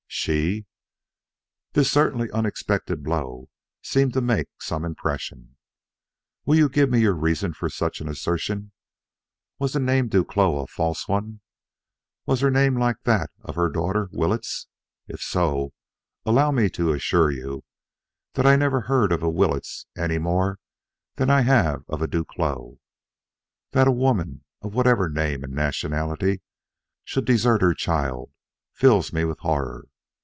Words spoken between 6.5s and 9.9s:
you give me your reasons for such an assertion? Was the